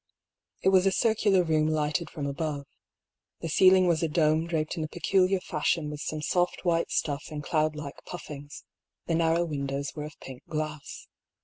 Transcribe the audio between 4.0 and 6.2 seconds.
a dome draped in a peculiar fashion with